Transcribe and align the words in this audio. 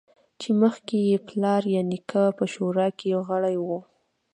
چې 0.41 0.49
مخکې 0.61 0.97
یې 1.09 1.17
پلار 1.27 1.61
یا 1.75 1.81
نیکه 1.91 2.23
په 2.37 2.45
شورا 2.53 2.87
کې 2.99 3.09
غړی 3.27 3.57
و 3.65 3.67